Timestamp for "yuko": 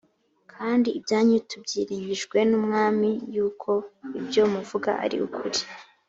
3.35-3.71